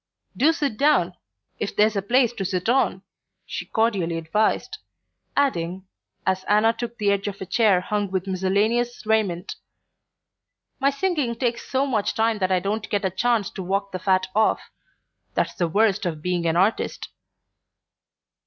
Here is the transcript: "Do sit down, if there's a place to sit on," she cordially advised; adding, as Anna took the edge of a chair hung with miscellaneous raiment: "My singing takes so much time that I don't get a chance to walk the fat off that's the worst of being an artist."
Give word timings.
"Do 0.35 0.51
sit 0.51 0.77
down, 0.77 1.13
if 1.59 1.75
there's 1.75 1.95
a 1.95 2.01
place 2.01 2.33
to 2.33 2.43
sit 2.43 2.67
on," 2.67 3.03
she 3.45 3.67
cordially 3.67 4.17
advised; 4.17 4.79
adding, 5.37 5.85
as 6.25 6.43
Anna 6.45 6.73
took 6.73 6.97
the 6.97 7.11
edge 7.11 7.27
of 7.27 7.39
a 7.39 7.45
chair 7.45 7.81
hung 7.81 8.09
with 8.09 8.25
miscellaneous 8.25 9.05
raiment: 9.05 9.57
"My 10.79 10.89
singing 10.89 11.35
takes 11.35 11.69
so 11.69 11.85
much 11.85 12.15
time 12.15 12.39
that 12.39 12.51
I 12.51 12.59
don't 12.59 12.89
get 12.89 13.05
a 13.05 13.11
chance 13.11 13.51
to 13.51 13.61
walk 13.61 13.91
the 13.91 13.99
fat 13.99 14.25
off 14.33 14.71
that's 15.35 15.53
the 15.53 15.67
worst 15.67 16.07
of 16.07 16.23
being 16.23 16.47
an 16.47 16.55
artist." 16.55 17.09